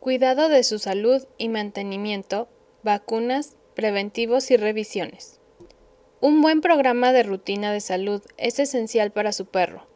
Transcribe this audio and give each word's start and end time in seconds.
cuidado 0.00 0.48
de 0.48 0.62
su 0.62 0.78
salud 0.78 1.26
y 1.38 1.48
mantenimiento, 1.48 2.48
vacunas, 2.82 3.56
preventivos 3.74 4.50
y 4.50 4.56
revisiones. 4.56 5.40
Un 6.20 6.40
buen 6.40 6.60
programa 6.60 7.12
de 7.12 7.22
rutina 7.22 7.72
de 7.72 7.80
salud 7.80 8.22
es 8.36 8.58
esencial 8.58 9.12
para 9.12 9.32
su 9.32 9.46
perro. 9.46 9.86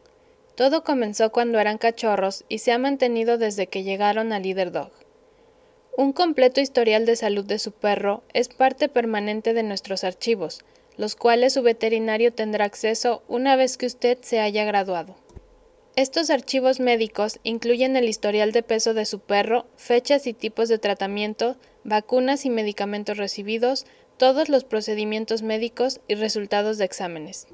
Todo 0.54 0.84
comenzó 0.84 1.32
cuando 1.32 1.58
eran 1.58 1.78
cachorros 1.78 2.44
y 2.48 2.58
se 2.58 2.72
ha 2.72 2.78
mantenido 2.78 3.38
desde 3.38 3.66
que 3.66 3.84
llegaron 3.84 4.32
a 4.32 4.38
Leader 4.38 4.70
Dog. 4.70 4.90
Un 5.96 6.12
completo 6.12 6.60
historial 6.60 7.06
de 7.06 7.16
salud 7.16 7.44
de 7.44 7.58
su 7.58 7.72
perro 7.72 8.22
es 8.32 8.48
parte 8.48 8.88
permanente 8.88 9.54
de 9.54 9.62
nuestros 9.62 10.04
archivos, 10.04 10.60
los 10.96 11.16
cuales 11.16 11.54
su 11.54 11.62
veterinario 11.62 12.32
tendrá 12.32 12.64
acceso 12.64 13.22
una 13.28 13.56
vez 13.56 13.76
que 13.76 13.87
usted 13.87 14.19
se 14.21 14.40
haya 14.40 14.64
graduado. 14.64 15.16
Estos 15.95 16.30
archivos 16.30 16.80
médicos 16.80 17.38
incluyen 17.43 17.97
el 17.97 18.09
historial 18.09 18.52
de 18.52 18.62
peso 18.62 18.95
de 18.95 19.05
su 19.05 19.20
perro, 19.20 19.66
fechas 19.77 20.27
y 20.27 20.33
tipos 20.33 20.70
de 20.70 20.79
tratamiento, 20.79 21.56
vacunas 21.84 22.46
y 22.46 22.50
medicamentos 22.50 23.19
recibidos, 23.19 23.84
todos 24.16 24.48
los 24.48 24.64
procedimientos 24.64 25.42
médicos 25.42 26.00
y 26.09 26.14
resultados 26.14 26.78
de 26.78 26.86
exámenes. 26.86 27.47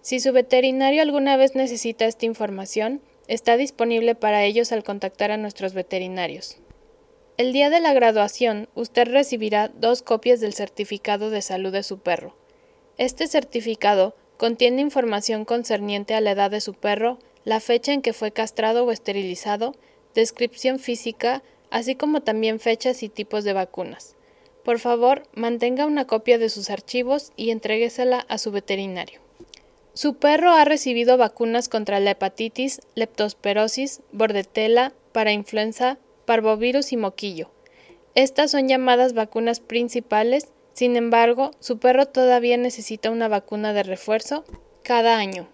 Si 0.00 0.20
su 0.20 0.32
veterinario 0.32 1.02
alguna 1.02 1.36
vez 1.36 1.56
necesita 1.56 2.04
esta 2.04 2.24
información, 2.24 3.00
está 3.26 3.56
disponible 3.56 4.14
para 4.14 4.44
ellos 4.44 4.70
al 4.70 4.84
contactar 4.84 5.32
a 5.32 5.36
nuestros 5.36 5.74
veterinarios. 5.74 6.58
El 7.36 7.52
día 7.52 7.68
de 7.68 7.80
la 7.80 7.92
graduación, 7.94 8.68
usted 8.74 9.08
recibirá 9.08 9.68
dos 9.68 10.02
copias 10.02 10.38
del 10.38 10.52
certificado 10.52 11.30
de 11.30 11.42
salud 11.42 11.72
de 11.72 11.82
su 11.82 11.98
perro. 11.98 12.36
Este 12.96 13.26
certificado 13.26 14.14
contiene 14.36 14.82
información 14.82 15.44
concerniente 15.44 16.14
a 16.14 16.20
la 16.20 16.32
edad 16.32 16.50
de 16.50 16.60
su 16.60 16.74
perro, 16.74 17.18
la 17.44 17.60
fecha 17.60 17.92
en 17.92 18.02
que 18.02 18.12
fue 18.12 18.32
castrado 18.32 18.84
o 18.84 18.92
esterilizado, 18.92 19.74
descripción 20.14 20.78
física, 20.78 21.42
así 21.70 21.94
como 21.94 22.22
también 22.22 22.60
fechas 22.60 23.02
y 23.02 23.08
tipos 23.08 23.44
de 23.44 23.52
vacunas. 23.52 24.16
Por 24.64 24.78
favor, 24.78 25.24
mantenga 25.34 25.86
una 25.86 26.06
copia 26.06 26.38
de 26.38 26.48
sus 26.48 26.70
archivos 26.70 27.32
y 27.36 27.50
entréguesela 27.50 28.24
a 28.28 28.38
su 28.38 28.52
veterinario. 28.52 29.20
Su 29.94 30.14
perro 30.14 30.52
ha 30.52 30.64
recibido 30.64 31.18
vacunas 31.18 31.68
contra 31.68 32.00
la 32.00 32.12
hepatitis, 32.12 32.80
leptospirosis, 32.94 34.00
bordetela, 34.12 34.94
parainfluenza, 35.12 35.98
parvovirus 36.24 36.92
y 36.92 36.96
moquillo. 36.96 37.50
Estas 38.14 38.50
son 38.52 38.68
llamadas 38.68 39.12
vacunas 39.12 39.60
principales, 39.60 40.48
sin 40.72 40.96
embargo, 40.96 41.50
su 41.60 41.78
perro 41.78 42.06
todavía 42.06 42.56
necesita 42.56 43.10
una 43.10 43.28
vacuna 43.28 43.72
de 43.72 43.82
refuerzo 43.82 44.44
cada 44.82 45.18
año. 45.18 45.48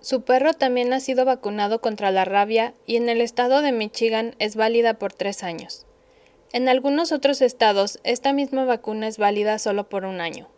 Su 0.00 0.22
perro 0.22 0.54
también 0.54 0.92
ha 0.94 1.00
sido 1.00 1.26
vacunado 1.26 1.82
contra 1.82 2.10
la 2.10 2.24
rabia 2.24 2.72
y 2.86 2.96
en 2.96 3.10
el 3.10 3.20
estado 3.20 3.60
de 3.60 3.72
Michigan 3.72 4.34
es 4.38 4.56
válida 4.56 4.94
por 4.94 5.12
tres 5.12 5.42
años. 5.42 5.86
En 6.52 6.68
algunos 6.68 7.12
otros 7.12 7.42
estados, 7.42 8.00
esta 8.02 8.32
misma 8.32 8.64
vacuna 8.64 9.08
es 9.08 9.18
válida 9.18 9.58
solo 9.58 9.88
por 9.88 10.06
un 10.06 10.20
año. 10.20 10.48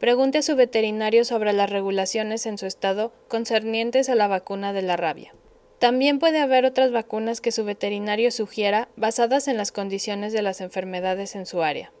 Pregunte 0.00 0.38
a 0.38 0.42
su 0.42 0.56
veterinario 0.56 1.24
sobre 1.24 1.52
las 1.52 1.70
regulaciones 1.70 2.46
en 2.46 2.58
su 2.58 2.66
estado 2.66 3.12
concernientes 3.28 4.08
a 4.08 4.16
la 4.16 4.26
vacuna 4.26 4.72
de 4.72 4.82
la 4.82 4.96
rabia. 4.96 5.34
También 5.78 6.18
puede 6.18 6.40
haber 6.40 6.66
otras 6.66 6.90
vacunas 6.90 7.40
que 7.40 7.52
su 7.52 7.64
veterinario 7.64 8.30
sugiera 8.32 8.88
basadas 8.96 9.46
en 9.46 9.56
las 9.56 9.72
condiciones 9.72 10.32
de 10.32 10.42
las 10.42 10.60
enfermedades 10.60 11.36
en 11.36 11.46
su 11.46 11.62
área. 11.62 11.92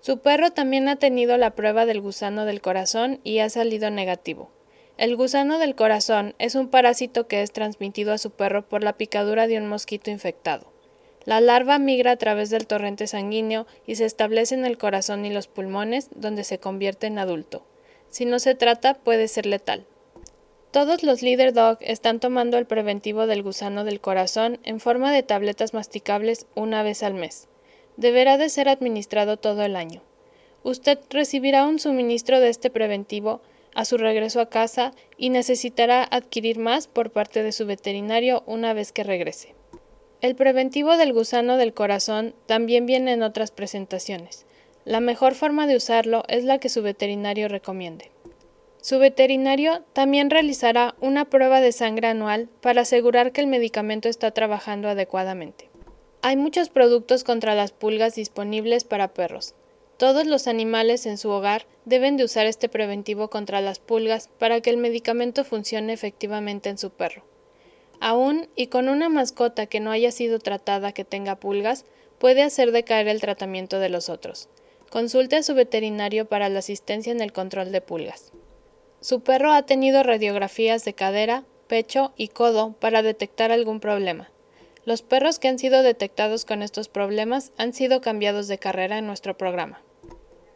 Su 0.00 0.18
perro 0.18 0.50
también 0.50 0.88
ha 0.88 0.96
tenido 0.96 1.36
la 1.38 1.54
prueba 1.54 1.86
del 1.86 2.00
gusano 2.00 2.44
del 2.44 2.60
corazón 2.60 3.20
y 3.24 3.38
ha 3.38 3.48
salido 3.48 3.90
negativo. 3.90 4.50
El 5.00 5.16
gusano 5.16 5.58
del 5.58 5.76
corazón 5.76 6.34
es 6.38 6.54
un 6.54 6.68
parásito 6.68 7.26
que 7.26 7.40
es 7.40 7.52
transmitido 7.52 8.12
a 8.12 8.18
su 8.18 8.32
perro 8.32 8.68
por 8.68 8.84
la 8.84 8.98
picadura 8.98 9.46
de 9.46 9.56
un 9.56 9.66
mosquito 9.66 10.10
infectado. 10.10 10.70
La 11.24 11.40
larva 11.40 11.78
migra 11.78 12.10
a 12.10 12.16
través 12.16 12.50
del 12.50 12.66
torrente 12.66 13.06
sanguíneo 13.06 13.66
y 13.86 13.94
se 13.94 14.04
establece 14.04 14.54
en 14.54 14.66
el 14.66 14.76
corazón 14.76 15.24
y 15.24 15.30
los 15.30 15.48
pulmones, 15.48 16.10
donde 16.14 16.44
se 16.44 16.58
convierte 16.58 17.06
en 17.06 17.18
adulto. 17.18 17.64
Si 18.10 18.26
no 18.26 18.38
se 18.38 18.54
trata, 18.54 18.92
puede 18.92 19.26
ser 19.28 19.46
letal. 19.46 19.86
Todos 20.70 21.02
los 21.02 21.22
Leader 21.22 21.54
Dog 21.54 21.78
están 21.80 22.20
tomando 22.20 22.58
el 22.58 22.66
preventivo 22.66 23.26
del 23.26 23.42
gusano 23.42 23.84
del 23.84 24.02
corazón 24.02 24.58
en 24.64 24.80
forma 24.80 25.14
de 25.14 25.22
tabletas 25.22 25.72
masticables 25.72 26.44
una 26.54 26.82
vez 26.82 27.02
al 27.02 27.14
mes. 27.14 27.48
Deberá 27.96 28.36
de 28.36 28.50
ser 28.50 28.68
administrado 28.68 29.38
todo 29.38 29.62
el 29.62 29.76
año. 29.76 30.02
Usted 30.62 30.98
recibirá 31.08 31.66
un 31.66 31.78
suministro 31.78 32.38
de 32.38 32.50
este 32.50 32.68
preventivo 32.68 33.40
a 33.74 33.84
su 33.84 33.96
regreso 33.96 34.40
a 34.40 34.48
casa 34.48 34.92
y 35.16 35.30
necesitará 35.30 36.02
adquirir 36.02 36.58
más 36.58 36.86
por 36.86 37.10
parte 37.10 37.42
de 37.42 37.52
su 37.52 37.66
veterinario 37.66 38.42
una 38.46 38.72
vez 38.72 38.92
que 38.92 39.04
regrese. 39.04 39.54
El 40.20 40.34
preventivo 40.36 40.96
del 40.96 41.12
gusano 41.12 41.56
del 41.56 41.72
corazón 41.72 42.34
también 42.46 42.84
viene 42.84 43.12
en 43.12 43.22
otras 43.22 43.50
presentaciones. 43.50 44.44
La 44.84 45.00
mejor 45.00 45.34
forma 45.34 45.66
de 45.66 45.76
usarlo 45.76 46.24
es 46.28 46.44
la 46.44 46.58
que 46.58 46.68
su 46.68 46.82
veterinario 46.82 47.48
recomiende. 47.48 48.10
Su 48.82 48.98
veterinario 48.98 49.82
también 49.92 50.30
realizará 50.30 50.94
una 51.00 51.26
prueba 51.26 51.60
de 51.60 51.72
sangre 51.72 52.08
anual 52.08 52.48
para 52.62 52.82
asegurar 52.82 53.32
que 53.32 53.42
el 53.42 53.46
medicamento 53.46 54.08
está 54.08 54.30
trabajando 54.30 54.88
adecuadamente. 54.88 55.68
Hay 56.22 56.36
muchos 56.36 56.70
productos 56.70 57.24
contra 57.24 57.54
las 57.54 57.72
pulgas 57.72 58.14
disponibles 58.14 58.84
para 58.84 59.08
perros, 59.08 59.54
todos 60.00 60.26
los 60.26 60.46
animales 60.46 61.04
en 61.04 61.18
su 61.18 61.28
hogar 61.28 61.66
deben 61.84 62.16
de 62.16 62.24
usar 62.24 62.46
este 62.46 62.70
preventivo 62.70 63.28
contra 63.28 63.60
las 63.60 63.80
pulgas 63.80 64.30
para 64.38 64.62
que 64.62 64.70
el 64.70 64.78
medicamento 64.78 65.44
funcione 65.44 65.92
efectivamente 65.92 66.70
en 66.70 66.78
su 66.78 66.88
perro. 66.88 67.22
Aún 68.00 68.48
y 68.56 68.68
con 68.68 68.88
una 68.88 69.10
mascota 69.10 69.66
que 69.66 69.78
no 69.78 69.90
haya 69.90 70.10
sido 70.10 70.38
tratada 70.38 70.92
que 70.92 71.04
tenga 71.04 71.36
pulgas, 71.38 71.84
puede 72.18 72.40
hacer 72.40 72.72
decaer 72.72 73.08
el 73.08 73.20
tratamiento 73.20 73.78
de 73.78 73.90
los 73.90 74.08
otros. 74.08 74.48
Consulte 74.88 75.36
a 75.36 75.42
su 75.42 75.54
veterinario 75.54 76.24
para 76.24 76.48
la 76.48 76.60
asistencia 76.60 77.12
en 77.12 77.20
el 77.20 77.34
control 77.34 77.70
de 77.70 77.82
pulgas. 77.82 78.32
Su 79.02 79.20
perro 79.20 79.52
ha 79.52 79.66
tenido 79.66 80.02
radiografías 80.02 80.82
de 80.86 80.94
cadera, 80.94 81.44
pecho 81.66 82.14
y 82.16 82.28
codo 82.28 82.72
para 82.72 83.02
detectar 83.02 83.52
algún 83.52 83.80
problema. 83.80 84.30
Los 84.86 85.02
perros 85.02 85.38
que 85.38 85.48
han 85.48 85.58
sido 85.58 85.82
detectados 85.82 86.46
con 86.46 86.62
estos 86.62 86.88
problemas 86.88 87.52
han 87.58 87.74
sido 87.74 88.00
cambiados 88.00 88.48
de 88.48 88.56
carrera 88.56 88.96
en 88.96 89.06
nuestro 89.06 89.36
programa. 89.36 89.82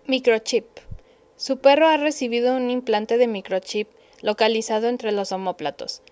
Microchip. 0.06 0.66
Su 1.38 1.60
perro 1.60 1.88
ha 1.88 1.96
recibido 1.96 2.54
un 2.54 2.68
implante 2.68 3.16
de 3.16 3.26
microchip 3.26 3.88
localizado 4.20 4.88
entre 4.88 5.12
los 5.12 5.32
omóplatos. 5.32 6.02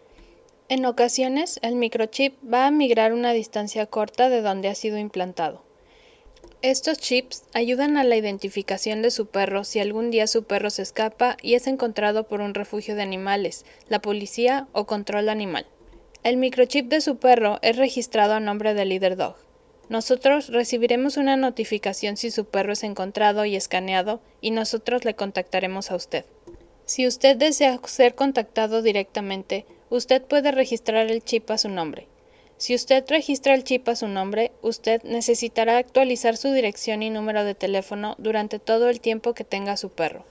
En 0.71 0.87
ocasiones, 0.87 1.61
el 1.61 1.75
microchip 1.75 2.35
va 2.43 2.67
a 2.67 2.71
migrar 2.71 3.13
una 3.13 3.35
distancia 3.35 3.85
corta 3.85 4.31
de 4.31 4.41
donde 4.41 4.69
ha 4.69 4.75
sido 4.75 4.97
implantado. 4.97 5.63
Estos 6.63 6.97
chips 6.97 7.45
ayudan 7.53 7.99
a 7.99 8.05
la 8.05 8.17
identificación 8.17 9.03
de 9.03 9.11
su 9.11 9.27
perro 9.27 9.63
si 9.63 9.79
algún 9.79 10.11
día 10.11 10.27
su 10.27 10.45
perro 10.45 10.71
se 10.71 10.81
escapa 10.81 11.37
y 11.43 11.53
es 11.53 11.67
encontrado 11.67 12.27
por 12.27 12.41
un 12.41 12.55
refugio 12.55 12.95
de 12.97 13.03
animales, 13.03 13.67
la 13.91 14.01
policía 14.01 14.69
o 14.73 14.87
control 14.87 15.29
animal. 15.29 15.67
El 16.23 16.39
microchip 16.39 16.89
de 16.89 17.03
su 17.03 17.19
perro 17.19 17.59
es 17.61 17.77
registrado 17.77 18.33
a 18.33 18.41
nombre 18.41 18.73
de 18.73 18.87
Leader 18.87 19.19
Dog. 19.19 19.37
Nosotros 19.89 20.49
recibiremos 20.49 21.17
una 21.17 21.37
notificación 21.37 22.17
si 22.17 22.31
su 22.31 22.45
perro 22.45 22.73
es 22.73 22.83
encontrado 22.83 23.45
y 23.45 23.57
escaneado 23.57 24.21
y 24.41 24.51
nosotros 24.51 25.05
le 25.05 25.15
contactaremos 25.15 25.91
a 25.91 25.97
usted. 25.97 26.25
Si 26.85 27.07
usted 27.07 27.37
desea 27.37 27.81
ser 27.85 28.15
contactado 28.15 28.83
directamente, 28.83 29.67
usted 29.91 30.23
puede 30.23 30.53
registrar 30.53 31.11
el 31.11 31.23
chip 31.23 31.51
a 31.51 31.59
su 31.59 31.69
nombre. 31.69 32.09
Si 32.57 32.75
usted 32.75 33.05
registra 33.09 33.55
el 33.55 33.65
chip 33.65 33.89
a 33.89 33.97
su 33.97 34.09
nombre, 34.09 34.53
usted 34.63 35.03
necesitará 35.03 35.79
actualizar 35.79 36.37
su 36.37 36.53
dirección 36.53 37.03
y 37.03 37.11
número 37.11 37.45
de 37.45 37.55
teléfono 37.55 38.15
durante 38.19 38.59
todo 38.59 38.89
el 38.89 39.01
tiempo 39.01 39.35
que 39.35 39.45
tenga 39.45 39.77
su 39.77 39.91
perro. 39.91 40.25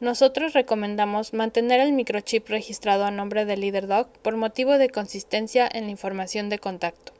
Nosotros 0.00 0.54
recomendamos 0.54 1.34
mantener 1.34 1.80
el 1.80 1.92
microchip 1.92 2.48
registrado 2.48 3.04
a 3.04 3.10
nombre 3.10 3.44
del 3.44 3.60
Leader 3.60 3.86
Dog 3.86 4.08
por 4.22 4.36
motivo 4.36 4.78
de 4.78 4.90
consistencia 4.90 5.68
en 5.70 5.84
la 5.84 5.90
información 5.90 6.48
de 6.48 6.58
contacto. 6.58 7.12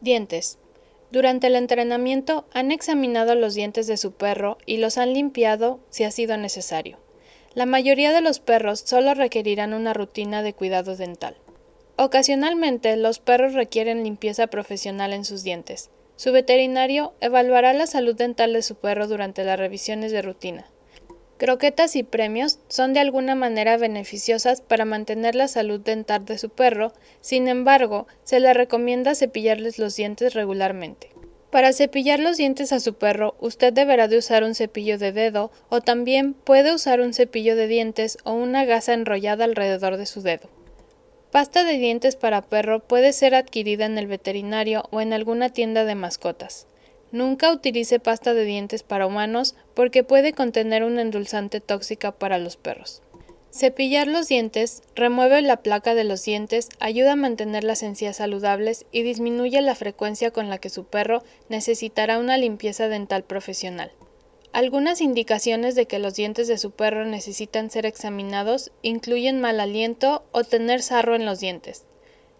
Dientes. 0.00 0.58
Durante 1.10 1.46
el 1.46 1.54
entrenamiento 1.54 2.46
han 2.52 2.72
examinado 2.72 3.34
los 3.34 3.54
dientes 3.54 3.86
de 3.86 3.96
su 3.96 4.12
perro 4.12 4.58
y 4.66 4.78
los 4.78 4.98
han 4.98 5.12
limpiado 5.12 5.80
si 5.90 6.04
ha 6.04 6.10
sido 6.10 6.36
necesario. 6.36 6.98
La 7.54 7.64
mayoría 7.64 8.12
de 8.12 8.20
los 8.20 8.40
perros 8.40 8.80
solo 8.80 9.14
requerirán 9.14 9.72
una 9.72 9.94
rutina 9.94 10.42
de 10.42 10.52
cuidado 10.52 10.96
dental. 10.96 11.36
Ocasionalmente 11.96 12.96
los 12.96 13.20
perros 13.20 13.54
requieren 13.54 14.04
limpieza 14.04 14.48
profesional 14.48 15.12
en 15.12 15.24
sus 15.24 15.42
dientes. 15.42 15.90
Su 16.16 16.32
veterinario 16.32 17.14
evaluará 17.20 17.72
la 17.72 17.86
salud 17.86 18.14
dental 18.14 18.52
de 18.52 18.62
su 18.62 18.74
perro 18.74 19.06
durante 19.06 19.44
las 19.44 19.58
revisiones 19.58 20.12
de 20.12 20.22
rutina. 20.22 20.66
Croquetas 21.38 21.96
y 21.96 22.02
premios 22.02 22.60
son 22.68 22.94
de 22.94 23.00
alguna 23.00 23.34
manera 23.34 23.76
beneficiosas 23.76 24.62
para 24.62 24.86
mantener 24.86 25.34
la 25.34 25.48
salud 25.48 25.80
dental 25.80 26.24
de 26.24 26.38
su 26.38 26.48
perro, 26.48 26.94
sin 27.20 27.46
embargo, 27.48 28.06
se 28.24 28.40
le 28.40 28.54
recomienda 28.54 29.14
cepillarles 29.14 29.78
los 29.78 29.94
dientes 29.96 30.32
regularmente. 30.32 31.10
Para 31.50 31.74
cepillar 31.74 32.20
los 32.20 32.38
dientes 32.38 32.72
a 32.72 32.80
su 32.80 32.94
perro, 32.94 33.36
usted 33.38 33.72
deberá 33.72 34.08
de 34.08 34.16
usar 34.16 34.44
un 34.44 34.54
cepillo 34.54 34.98
de 34.98 35.12
dedo 35.12 35.50
o 35.68 35.82
también 35.82 36.32
puede 36.32 36.74
usar 36.74 37.00
un 37.00 37.12
cepillo 37.12 37.54
de 37.54 37.68
dientes 37.68 38.16
o 38.24 38.32
una 38.32 38.64
gasa 38.64 38.94
enrollada 38.94 39.44
alrededor 39.44 39.98
de 39.98 40.06
su 40.06 40.22
dedo. 40.22 40.48
pasta 41.30 41.64
de 41.64 41.76
dientes 41.76 42.16
para 42.16 42.40
perro 42.40 42.80
puede 42.80 43.12
ser 43.12 43.34
adquirida 43.34 43.84
en 43.84 43.98
el 43.98 44.06
veterinario 44.06 44.84
o 44.90 45.02
en 45.02 45.12
alguna 45.12 45.50
tienda 45.50 45.84
de 45.84 45.94
mascotas. 45.94 46.66
Nunca 47.16 47.50
utilice 47.50 47.98
pasta 47.98 48.34
de 48.34 48.44
dientes 48.44 48.82
para 48.82 49.06
humanos 49.06 49.54
porque 49.72 50.04
puede 50.04 50.34
contener 50.34 50.84
un 50.84 50.98
endulzante 50.98 51.62
tóxica 51.62 52.12
para 52.12 52.36
los 52.36 52.58
perros. 52.58 53.00
Cepillar 53.50 54.06
los 54.06 54.28
dientes 54.28 54.82
remueve 54.94 55.40
la 55.40 55.62
placa 55.62 55.94
de 55.94 56.04
los 56.04 56.22
dientes, 56.22 56.68
ayuda 56.78 57.12
a 57.12 57.16
mantener 57.16 57.64
las 57.64 57.82
encías 57.82 58.18
saludables 58.18 58.84
y 58.92 59.00
disminuye 59.00 59.62
la 59.62 59.74
frecuencia 59.74 60.30
con 60.30 60.50
la 60.50 60.58
que 60.58 60.68
su 60.68 60.84
perro 60.84 61.22
necesitará 61.48 62.18
una 62.18 62.36
limpieza 62.36 62.86
dental 62.88 63.24
profesional. 63.24 63.92
Algunas 64.52 65.00
indicaciones 65.00 65.74
de 65.74 65.86
que 65.86 65.98
los 65.98 66.16
dientes 66.16 66.48
de 66.48 66.58
su 66.58 66.72
perro 66.72 67.06
necesitan 67.06 67.70
ser 67.70 67.86
examinados 67.86 68.72
incluyen 68.82 69.40
mal 69.40 69.58
aliento 69.60 70.26
o 70.32 70.44
tener 70.44 70.82
sarro 70.82 71.16
en 71.16 71.24
los 71.24 71.40
dientes. 71.40 71.86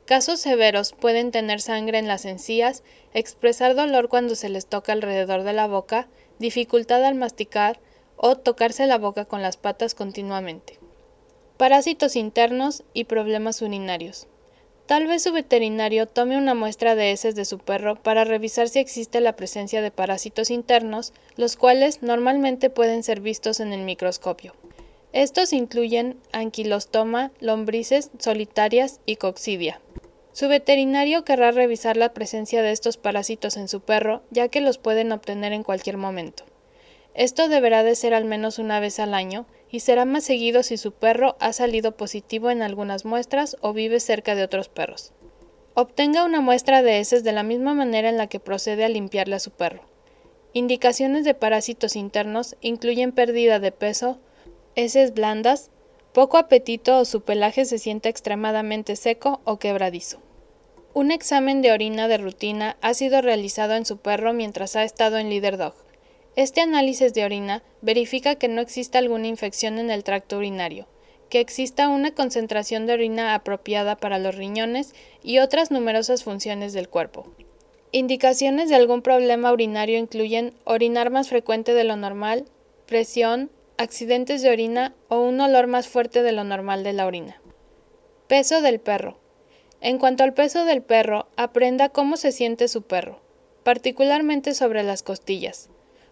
Casos 0.07 0.41
severos 0.41 0.93
pueden 0.93 1.31
tener 1.31 1.61
sangre 1.61 1.99
en 1.99 2.09
las 2.09 2.25
encías, 2.25 2.83
expresar 3.13 3.75
dolor 3.75 4.09
cuando 4.09 4.35
se 4.35 4.49
les 4.49 4.67
toca 4.67 4.93
alrededor 4.93 5.43
de 5.43 5.53
la 5.53 5.67
boca, 5.67 6.09
dificultad 6.39 7.05
al 7.05 7.17
masticar 7.17 7.81
o 8.17 8.37
tocarse 8.37 8.87
la 8.87 8.99
boca 8.99 9.27
con 9.27 9.43
las 9.43 9.57
patas 9.57 9.95
continuamente 9.95 10.79
parásitos 11.57 12.17
internos 12.17 12.85
y 12.93 13.05
problemas 13.05 13.63
urinarios. 13.63 14.29
Tal 14.87 15.07
vez 15.07 15.23
su 15.23 15.33
veterinario 15.33 16.07
tome 16.07 16.37
una 16.37 16.55
muestra 16.55 16.95
de 16.95 17.11
heces 17.11 17.35
de 17.35 17.45
su 17.45 17.59
perro 17.59 17.97
para 17.97 18.25
revisar 18.25 18.69
si 18.69 18.79
existe 18.79 19.21
la 19.21 19.35
presencia 19.35 19.83
de 19.83 19.91
parásitos 19.91 20.51
internos, 20.51 21.13
los 21.37 21.57
cuales 21.57 22.03
normalmente 22.03 22.71
pueden 22.71 23.03
ser 23.03 23.21
vistos 23.21 23.59
en 23.61 23.73
el 23.73 23.83
microscopio. 23.83 24.55
Estos 25.17 25.55
incluyen 25.55 26.21
anquilostoma, 26.33 27.33
lombrices 27.41 28.11
solitarias 28.19 29.01
y 29.07 29.17
coccidia. 29.17 29.81
Su 30.33 30.47
veterinario 30.47 31.25
querrá 31.25 31.53
revisar 31.53 31.97
la 31.97 32.13
presencia 32.13 32.61
de 32.61 32.71
estos 32.71 32.99
parásitos 32.99 33.57
en 33.57 33.69
su 33.69 33.81
perro, 33.81 34.25
ya 34.31 34.49
que 34.49 34.61
los 34.61 34.77
pueden 34.77 35.13
obtener 35.13 35.55
en 35.55 35.63
cualquier 35.63 35.97
momento. 35.97 36.45
Esto 37.15 37.49
deberá 37.49 37.83
de 37.83 37.95
ser 37.95 38.13
al 38.13 38.27
menos 38.27 38.59
una 38.59 38.79
vez 38.79 39.01
al 39.01 39.15
año, 39.15 39.47
y 39.71 39.81
será 39.81 40.05
más 40.05 40.23
seguido 40.23 40.63
si 40.63 40.77
su 40.77 40.93
perro 40.93 41.37
ha 41.41 41.55
salido 41.55 41.97
positivo 41.97 42.51
en 42.51 42.61
algunas 42.61 43.07
muestras 43.07 43.57
o 43.63 43.73
vive 43.73 44.01
cerca 44.01 44.35
de 44.35 44.43
otros 44.43 44.69
perros. 44.69 45.15
Obtenga 45.73 46.27
una 46.27 46.43
muestra 46.43 46.83
de 46.83 46.99
heces 46.99 47.25
de 47.25 47.33
la 47.33 47.43
misma 47.43 47.73
manera 47.73 48.11
en 48.11 48.19
la 48.19 48.27
que 48.27 48.39
procede 48.39 48.85
a 48.85 48.91
limpiarle 48.91 49.37
a 49.37 49.41
su 49.41 49.51
perro. 49.51 49.81
Indicaciones 50.53 51.25
de 51.25 51.33
parásitos 51.33 51.97
internos 51.97 52.55
incluyen 52.61 53.13
pérdida 53.13 53.61
de 53.61 53.73
peso, 53.73 54.21
heces 54.77 55.15
blandas, 55.15 55.71
poco 56.13 56.37
apetito 56.37 56.99
o 56.99 57.05
su 57.05 57.23
pelaje 57.23 57.65
se 57.65 57.79
siente 57.79 58.09
extremadamente 58.09 58.95
seco 58.95 59.41
o 59.45 59.59
quebradizo. 59.59 60.19
Un 60.95 61.11
examen 61.11 61.61
de 61.61 61.73
orina 61.73 62.09
de 62.09 62.19
rutina 62.19 62.77
ha 62.81 62.95
sido 62.95 63.21
realizado 63.21 63.75
en 63.75 63.85
su 63.85 63.99
perro 63.99 64.33
mientras 64.33 64.77
ha 64.77 64.85
estado 64.85 65.19
en 65.19 65.29
Leader 65.29 65.59
Dog. 65.59 65.75
Este 66.37 66.61
análisis 66.61 67.13
de 67.13 67.25
orina 67.25 67.63
verifica 67.83 68.37
que 68.37 68.49
no 68.49 68.61
exista 68.61 68.99
alguna 68.99 69.27
infección 69.27 69.79
en 69.79 69.91
el 69.91 70.05
tracto 70.05 70.39
urinario, 70.39 70.87
que 71.29 71.41
exista 71.41 71.89
una 71.89 72.15
concentración 72.15 72.87
de 72.87 72.95
orina 72.95 73.35
apropiada 73.35 73.97
para 73.97 74.19
los 74.19 74.35
riñones 74.35 74.95
y 75.23 75.39
otras 75.39 75.71
numerosas 75.71 76.25
funciones 76.25 76.73
del 76.73 76.89
cuerpo. 76.89 77.27
Indicaciones 77.93 78.69
de 78.69 78.77
algún 78.77 79.03
problema 79.03 79.53
urinario 79.53 79.99
incluyen 79.99 80.55
orinar 80.65 81.11
más 81.11 81.29
frecuente 81.29 81.73
de 81.73 81.85
lo 81.85 81.97
normal, 81.97 82.45
presión, 82.87 83.51
accidentes 83.79 84.43
de 84.43 84.51
orina 84.51 84.95
o 85.09 85.21
un 85.21 85.41
olor 85.41 85.67
más 85.67 85.89
fuerte 85.89 86.23
de 86.23 86.33
lo 86.33 86.45
normal 86.45 86.83
de 86.83 86.93
la 86.93 87.07
orina. 87.07 87.41
Peso 88.27 88.63
del 88.63 88.81
perro. 88.81 89.19
En 89.81 89.99
cuanto 89.99 90.25
al 90.25 90.35
peso 90.35 90.65
del 90.65 90.83
perro, 90.83 91.29
aprenda 91.37 91.91
cómo 91.91 92.17
se 92.17 92.33
siente 92.33 92.69
su 92.69 92.83
perro, 92.83 93.21
particularmente 93.63 94.55
sobre 94.55 94.83
las 94.83 95.03
costillas. 95.03 95.69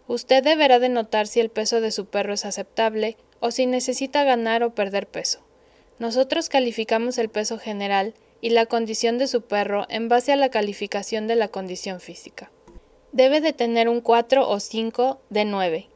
Usted 0.06 0.44
deberá 0.44 0.78
de 0.78 0.90
notar 0.90 1.26
si 1.26 1.40
el 1.40 1.50
peso 1.50 1.80
de 1.80 1.90
su 1.90 2.06
perro 2.06 2.34
es 2.34 2.44
aceptable 2.44 3.16
o 3.40 3.50
si 3.50 3.66
necesita 3.66 4.22
ganar 4.24 4.62
o 4.62 4.74
perder 4.74 5.06
peso. 5.06 5.40
Nosotros 5.98 6.48
calificamos 6.48 7.16
el 7.18 7.30
peso 7.30 7.58
general 7.58 8.14
y 8.40 8.50
la 8.50 8.66
condición 8.66 9.16
de 9.16 9.26
su 9.26 9.42
perro 9.42 9.86
en 9.88 10.08
base 10.08 10.32
a 10.32 10.36
la 10.36 10.50
calificación 10.50 11.26
de 11.26 11.36
la 11.36 11.48
condición 11.48 12.00
física. 12.00 12.50
Debe 13.12 13.40
de 13.40 13.52
tener 13.52 13.88
un 13.88 14.00
4 14.00 14.48
o 14.48 14.60
5 14.60 15.20
de 15.30 15.44
9. 15.44 15.88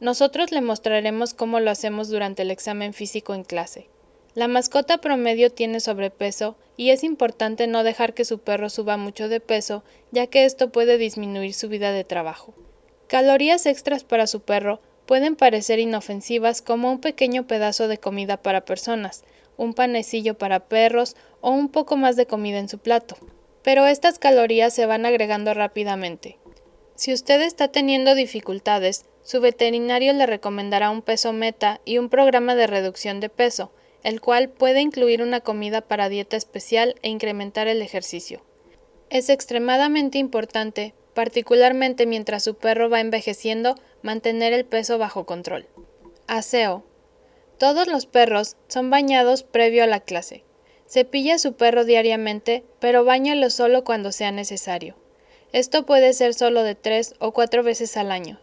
Nosotros 0.00 0.52
le 0.52 0.60
mostraremos 0.60 1.34
cómo 1.34 1.60
lo 1.60 1.70
hacemos 1.70 2.08
durante 2.08 2.42
el 2.42 2.50
examen 2.50 2.92
físico 2.92 3.34
en 3.34 3.44
clase. 3.44 3.88
La 4.34 4.48
mascota 4.48 4.98
promedio 4.98 5.50
tiene 5.50 5.78
sobrepeso 5.78 6.56
y 6.76 6.90
es 6.90 7.04
importante 7.04 7.68
no 7.68 7.84
dejar 7.84 8.14
que 8.14 8.24
su 8.24 8.40
perro 8.40 8.68
suba 8.68 8.96
mucho 8.96 9.28
de 9.28 9.38
peso, 9.38 9.84
ya 10.10 10.26
que 10.26 10.44
esto 10.44 10.70
puede 10.70 10.98
disminuir 10.98 11.54
su 11.54 11.68
vida 11.68 11.92
de 11.92 12.02
trabajo. 12.02 12.52
Calorías 13.06 13.66
extras 13.66 14.02
para 14.02 14.26
su 14.26 14.40
perro 14.40 14.80
pueden 15.06 15.36
parecer 15.36 15.78
inofensivas 15.78 16.62
como 16.62 16.90
un 16.90 17.00
pequeño 17.00 17.46
pedazo 17.46 17.86
de 17.86 17.98
comida 17.98 18.36
para 18.36 18.64
personas, 18.64 19.22
un 19.56 19.72
panecillo 19.72 20.36
para 20.36 20.60
perros 20.60 21.14
o 21.40 21.50
un 21.50 21.68
poco 21.68 21.96
más 21.96 22.16
de 22.16 22.26
comida 22.26 22.58
en 22.58 22.68
su 22.68 22.78
plato. 22.78 23.16
Pero 23.62 23.86
estas 23.86 24.18
calorías 24.18 24.74
se 24.74 24.86
van 24.86 25.06
agregando 25.06 25.54
rápidamente. 25.54 26.38
Si 26.96 27.12
usted 27.12 27.40
está 27.40 27.68
teniendo 27.68 28.14
dificultades, 28.14 29.04
su 29.24 29.40
veterinario 29.40 30.12
le 30.12 30.26
recomendará 30.26 30.90
un 30.90 31.02
peso 31.02 31.32
meta 31.32 31.80
y 31.84 31.98
un 31.98 32.08
programa 32.08 32.54
de 32.54 32.68
reducción 32.68 33.18
de 33.18 33.28
peso, 33.28 33.72
el 34.04 34.20
cual 34.20 34.48
puede 34.50 34.80
incluir 34.80 35.20
una 35.22 35.40
comida 35.40 35.80
para 35.80 36.08
dieta 36.08 36.36
especial 36.36 36.94
e 37.02 37.08
incrementar 37.08 37.66
el 37.66 37.82
ejercicio. 37.82 38.44
Es 39.10 39.28
extremadamente 39.28 40.18
importante 40.18 40.94
particularmente 41.14 42.06
mientras 42.06 42.42
su 42.42 42.56
perro 42.56 42.90
va 42.90 43.00
envejeciendo, 43.00 43.76
mantener 44.02 44.52
el 44.52 44.66
peso 44.66 44.98
bajo 44.98 45.24
control. 45.24 45.66
Aseo. 46.26 46.84
Todos 47.58 47.86
los 47.86 48.06
perros 48.06 48.56
son 48.68 48.90
bañados 48.90 49.44
previo 49.44 49.84
a 49.84 49.86
la 49.86 50.00
clase. 50.00 50.44
Cepilla 50.86 51.38
su 51.38 51.54
perro 51.54 51.84
diariamente, 51.84 52.64
pero 52.80 53.04
báñalo 53.04 53.48
solo 53.48 53.84
cuando 53.84 54.12
sea 54.12 54.32
necesario. 54.32 54.96
Esto 55.52 55.86
puede 55.86 56.12
ser 56.12 56.34
solo 56.34 56.62
de 56.62 56.74
tres 56.74 57.14
o 57.20 57.32
cuatro 57.32 57.62
veces 57.62 57.96
al 57.96 58.10
año. 58.10 58.40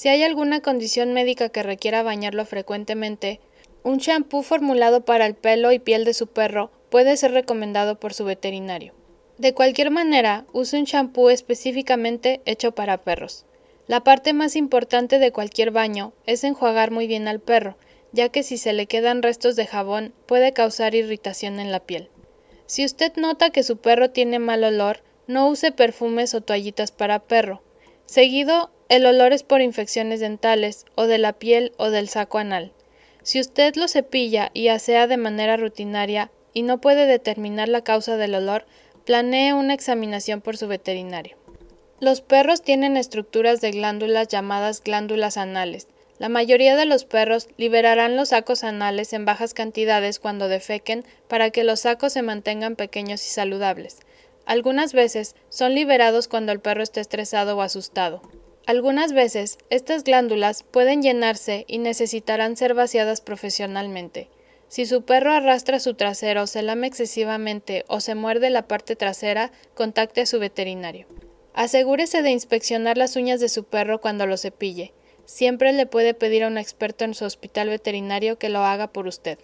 Si 0.00 0.08
hay 0.08 0.22
alguna 0.22 0.62
condición 0.62 1.12
médica 1.12 1.50
que 1.50 1.62
requiera 1.62 2.02
bañarlo 2.02 2.46
frecuentemente, 2.46 3.38
un 3.82 3.98
champú 3.98 4.42
formulado 4.42 5.04
para 5.04 5.26
el 5.26 5.34
pelo 5.34 5.72
y 5.72 5.78
piel 5.78 6.06
de 6.06 6.14
su 6.14 6.26
perro 6.26 6.70
puede 6.88 7.18
ser 7.18 7.32
recomendado 7.32 8.00
por 8.00 8.14
su 8.14 8.24
veterinario. 8.24 8.94
De 9.36 9.52
cualquier 9.52 9.90
manera, 9.90 10.46
use 10.54 10.78
un 10.78 10.86
champú 10.86 11.28
específicamente 11.28 12.40
hecho 12.46 12.72
para 12.72 13.02
perros. 13.02 13.44
La 13.88 14.02
parte 14.02 14.32
más 14.32 14.56
importante 14.56 15.18
de 15.18 15.32
cualquier 15.32 15.70
baño 15.70 16.14
es 16.24 16.44
enjuagar 16.44 16.92
muy 16.92 17.06
bien 17.06 17.28
al 17.28 17.40
perro, 17.40 17.76
ya 18.10 18.30
que 18.30 18.42
si 18.42 18.56
se 18.56 18.72
le 18.72 18.86
quedan 18.86 19.22
restos 19.22 19.54
de 19.54 19.66
jabón 19.66 20.14
puede 20.24 20.54
causar 20.54 20.94
irritación 20.94 21.60
en 21.60 21.70
la 21.70 21.80
piel. 21.80 22.08
Si 22.64 22.86
usted 22.86 23.12
nota 23.16 23.50
que 23.50 23.62
su 23.62 23.76
perro 23.76 24.08
tiene 24.08 24.38
mal 24.38 24.64
olor, 24.64 25.02
no 25.26 25.50
use 25.50 25.72
perfumes 25.72 26.32
o 26.32 26.40
toallitas 26.40 26.90
para 26.90 27.18
perro. 27.18 27.62
Seguido, 28.06 28.70
el 28.90 29.06
olor 29.06 29.32
es 29.32 29.42
por 29.42 29.62
infecciones 29.62 30.20
dentales, 30.20 30.84
o 30.96 31.06
de 31.06 31.16
la 31.16 31.32
piel 31.32 31.72
o 31.78 31.88
del 31.88 32.10
saco 32.10 32.36
anal. 32.36 32.72
Si 33.22 33.40
usted 33.40 33.74
lo 33.76 33.88
cepilla 33.88 34.50
y 34.52 34.68
asea 34.68 35.06
de 35.06 35.16
manera 35.16 35.56
rutinaria 35.56 36.30
y 36.52 36.62
no 36.62 36.82
puede 36.82 37.06
determinar 37.06 37.70
la 37.70 37.82
causa 37.82 38.18
del 38.18 38.34
olor, 38.34 38.66
Planee 39.04 39.54
una 39.54 39.74
examinación 39.74 40.40
por 40.40 40.56
su 40.56 40.68
veterinario. 40.68 41.36
Los 42.00 42.20
perros 42.20 42.62
tienen 42.62 42.96
estructuras 42.96 43.60
de 43.60 43.70
glándulas 43.70 44.28
llamadas 44.28 44.82
glándulas 44.82 45.36
anales. 45.36 45.88
La 46.18 46.28
mayoría 46.28 46.76
de 46.76 46.84
los 46.84 47.06
perros 47.06 47.48
liberarán 47.56 48.16
los 48.16 48.28
sacos 48.28 48.62
anales 48.62 49.12
en 49.12 49.24
bajas 49.24 49.54
cantidades 49.54 50.18
cuando 50.18 50.48
defequen 50.48 51.04
para 51.28 51.50
que 51.50 51.64
los 51.64 51.80
sacos 51.80 52.12
se 52.12 52.22
mantengan 52.22 52.76
pequeños 52.76 53.26
y 53.26 53.30
saludables. 53.30 54.00
Algunas 54.44 54.92
veces 54.92 55.34
son 55.48 55.74
liberados 55.74 56.28
cuando 56.28 56.52
el 56.52 56.60
perro 56.60 56.82
está 56.82 57.00
estresado 57.00 57.56
o 57.56 57.62
asustado. 57.62 58.22
Algunas 58.66 59.12
veces 59.12 59.58
estas 59.70 60.04
glándulas 60.04 60.62
pueden 60.62 61.02
llenarse 61.02 61.64
y 61.66 61.78
necesitarán 61.78 62.56
ser 62.56 62.74
vaciadas 62.74 63.20
profesionalmente. 63.20 64.28
Si 64.68 64.86
su 64.86 65.02
perro 65.02 65.32
arrastra 65.32 65.80
su 65.80 65.94
trasero, 65.94 66.46
se 66.46 66.62
lame 66.62 66.86
excesivamente 66.86 67.84
o 67.88 68.00
se 68.00 68.14
muerde 68.14 68.50
la 68.50 68.68
parte 68.68 68.94
trasera, 68.94 69.50
contacte 69.74 70.20
a 70.20 70.26
su 70.26 70.38
veterinario. 70.38 71.08
Asegúrese 71.54 72.22
de 72.22 72.30
inspeccionar 72.30 72.96
las 72.96 73.16
uñas 73.16 73.40
de 73.40 73.48
su 73.48 73.64
perro 73.64 74.00
cuando 74.00 74.26
lo 74.26 74.36
cepille. 74.36 74.92
Siempre 75.24 75.72
le 75.72 75.86
puede 75.86 76.14
pedir 76.14 76.44
a 76.44 76.46
un 76.46 76.58
experto 76.58 77.04
en 77.04 77.14
su 77.14 77.24
hospital 77.24 77.68
veterinario 77.68 78.38
que 78.38 78.48
lo 78.48 78.60
haga 78.60 78.92
por 78.92 79.08
usted. 79.08 79.38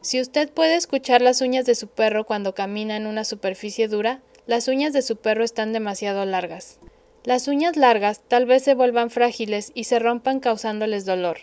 Si 0.00 0.20
usted 0.20 0.50
puede 0.50 0.76
escuchar 0.76 1.20
las 1.20 1.40
uñas 1.40 1.66
de 1.66 1.74
su 1.74 1.88
perro 1.88 2.24
cuando 2.24 2.54
camina 2.54 2.96
en 2.96 3.06
una 3.06 3.24
superficie 3.24 3.88
dura, 3.88 4.22
las 4.46 4.68
uñas 4.68 4.92
de 4.92 5.02
su 5.02 5.16
perro 5.16 5.44
están 5.44 5.72
demasiado 5.72 6.24
largas. 6.24 6.78
Las 7.24 7.48
uñas 7.48 7.78
largas 7.78 8.20
tal 8.28 8.44
vez 8.44 8.62
se 8.62 8.74
vuelvan 8.74 9.08
frágiles 9.08 9.72
y 9.74 9.84
se 9.84 9.98
rompan 9.98 10.40
causándoles 10.40 11.06
dolor. 11.06 11.38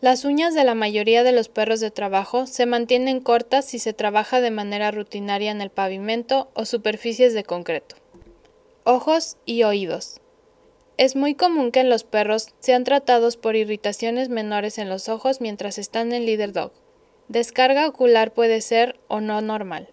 Las 0.00 0.24
uñas 0.24 0.54
de 0.54 0.64
la 0.64 0.74
mayoría 0.74 1.22
de 1.22 1.32
los 1.32 1.50
perros 1.50 1.80
de 1.80 1.90
trabajo 1.90 2.46
se 2.46 2.64
mantienen 2.64 3.20
cortas 3.20 3.66
si 3.66 3.78
se 3.78 3.92
trabaja 3.92 4.40
de 4.40 4.50
manera 4.50 4.90
rutinaria 4.90 5.50
en 5.50 5.60
el 5.60 5.68
pavimento 5.68 6.50
o 6.54 6.64
superficies 6.64 7.34
de 7.34 7.44
concreto. 7.44 7.96
Ojos 8.84 9.36
y 9.44 9.64
oídos. 9.64 10.22
Es 10.96 11.14
muy 11.14 11.34
común 11.34 11.72
que 11.72 11.80
en 11.80 11.90
los 11.90 12.04
perros 12.04 12.54
sean 12.60 12.84
tratados 12.84 13.36
por 13.36 13.54
irritaciones 13.54 14.30
menores 14.30 14.78
en 14.78 14.88
los 14.88 15.10
ojos 15.10 15.42
mientras 15.42 15.76
están 15.76 16.14
en 16.14 16.24
Leader 16.24 16.52
Dog. 16.52 16.72
Descarga 17.28 17.86
ocular 17.86 18.32
puede 18.32 18.62
ser 18.62 18.98
o 19.08 19.20
no 19.20 19.42
normal. 19.42 19.90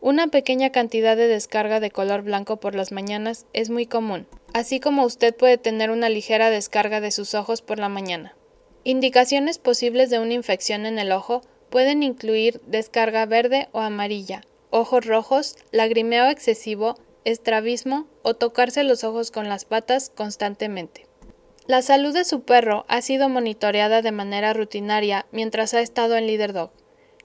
Una 0.00 0.28
pequeña 0.28 0.70
cantidad 0.70 1.16
de 1.16 1.26
descarga 1.26 1.80
de 1.80 1.90
color 1.90 2.22
blanco 2.22 2.58
por 2.58 2.74
las 2.74 2.92
mañanas 2.92 3.46
es 3.52 3.70
muy 3.70 3.86
común, 3.86 4.26
así 4.52 4.78
como 4.78 5.04
usted 5.04 5.34
puede 5.34 5.58
tener 5.58 5.90
una 5.90 6.08
ligera 6.08 6.50
descarga 6.50 7.00
de 7.00 7.10
sus 7.10 7.34
ojos 7.34 7.62
por 7.62 7.78
la 7.78 7.88
mañana. 7.88 8.36
Indicaciones 8.84 9.58
posibles 9.58 10.10
de 10.10 10.18
una 10.18 10.34
infección 10.34 10.86
en 10.86 10.98
el 10.98 11.12
ojo 11.12 11.40
pueden 11.70 12.02
incluir 12.02 12.60
descarga 12.66 13.26
verde 13.26 13.68
o 13.72 13.80
amarilla, 13.80 14.42
ojos 14.70 15.06
rojos, 15.06 15.56
lagrimeo 15.72 16.28
excesivo, 16.28 16.96
estrabismo 17.24 18.06
o 18.22 18.34
tocarse 18.34 18.84
los 18.84 19.02
ojos 19.02 19.30
con 19.30 19.48
las 19.48 19.64
patas 19.64 20.10
constantemente. 20.14 21.06
La 21.66 21.82
salud 21.82 22.14
de 22.14 22.24
su 22.24 22.42
perro 22.42 22.84
ha 22.86 23.00
sido 23.00 23.28
monitoreada 23.28 24.00
de 24.02 24.12
manera 24.12 24.52
rutinaria 24.52 25.26
mientras 25.32 25.74
ha 25.74 25.80
estado 25.80 26.16
en 26.16 26.28
Leader 26.28 26.52
Dog. 26.52 26.70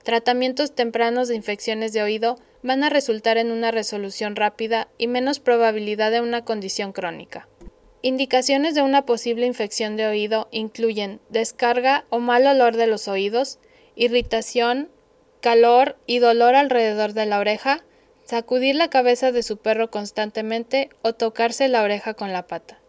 Tratamientos 0.04 0.74
tempranos 0.74 1.28
de 1.28 1.36
infecciones 1.36 1.94
de 1.94 2.02
oído 2.02 2.38
van 2.64 2.84
a 2.84 2.90
resultar 2.90 3.38
en 3.38 3.52
una 3.52 3.72
resolución 3.72 4.36
rápida 4.36 4.88
y 4.98 5.08
menos 5.08 5.40
probabilidad 5.40 6.12
de 6.12 6.22
una 6.22 6.46
condición 6.46 6.92
crónica. 6.92 7.48
Indicaciones 8.04 8.76
de 8.76 8.82
una 8.82 9.06
posible 9.06 9.46
infección 9.46 9.96
de 9.96 10.08
oído 10.08 10.48
incluyen 10.52 11.20
descarga 11.30 12.06
o 12.10 12.20
mal 12.20 12.48
olor 12.48 12.76
de 12.76 12.88
los 12.88 13.08
oídos, 13.08 13.60
irritación, 13.96 14.90
calor 15.40 15.98
y 16.06 16.20
dolor 16.20 16.56
alrededor 16.56 17.14
de 17.14 17.26
la 17.26 17.40
oreja, 17.40 17.84
sacudir 18.24 18.76
la 18.76 18.90
cabeza 18.90 19.32
de 19.32 19.44
su 19.44 19.58
perro 19.58 19.92
constantemente 19.92 20.90
o 21.02 21.14
tocarse 21.14 21.68
la 21.68 21.84
oreja 21.84 22.14
con 22.14 22.32
la 22.32 22.48
pata. 22.48 22.80